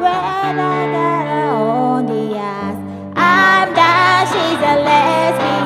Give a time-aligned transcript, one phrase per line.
[0.00, 2.76] When I got her on the ass,
[3.14, 5.57] I'm done, she's a lesbian.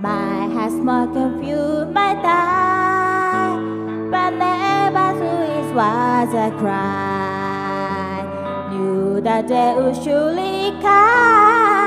[0.00, 3.58] My heart's more confused my thought,
[4.12, 8.22] but never through it was a cry.
[8.70, 11.82] Knew that they would surely come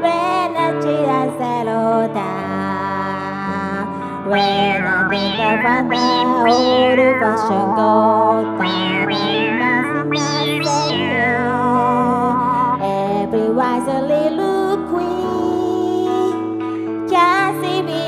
[0.00, 3.84] when the children settle down.
[4.30, 6.00] When I think of the
[6.40, 9.35] old fashioned gold,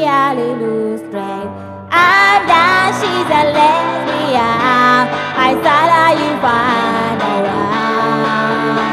[0.08, 1.50] see me a little straight.
[1.90, 5.04] I'm done, she's a lesbian.
[5.36, 8.88] I thought I you find around.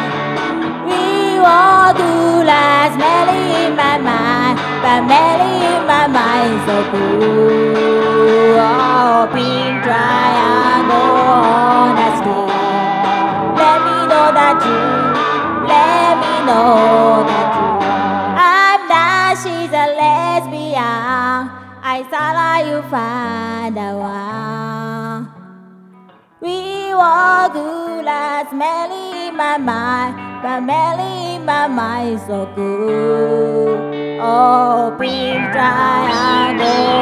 [0.90, 1.03] We
[1.40, 2.12] all do
[2.44, 8.57] last Melly in my mind, but Melly in my mind so cool.
[8.59, 10.25] Oh, pink triangle
[21.95, 25.31] I thought you find a one.
[26.41, 34.19] We walk through last Melly in my mind, but Melly in my mind so good.
[34.19, 36.94] Oh, pink triangle.